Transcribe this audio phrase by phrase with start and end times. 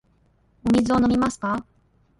[0.63, 1.63] お水を飲みますか。